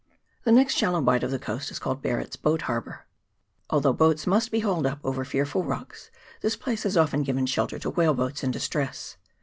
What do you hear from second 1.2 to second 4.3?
of the coast is called Barret's Boat Harbour. Although boats